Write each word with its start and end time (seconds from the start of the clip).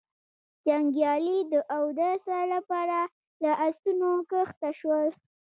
جنګيالي 0.65 1.37
د 1.51 1.53
اوداسه 1.77 2.37
له 2.51 2.59
پاره 2.69 3.01
له 3.43 3.51
آسونو 3.67 4.09
کښته 4.31 4.69
شول. 4.79 5.07